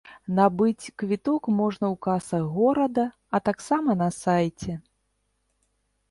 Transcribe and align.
Набыць 0.37 0.91
квіток 1.01 1.49
можна 1.57 1.85
ў 1.93 1.95
касах 2.05 2.45
горада, 2.55 3.03
а 3.39 3.41
таксама 3.49 3.91
на 4.01 4.07
сайце. 4.23 4.73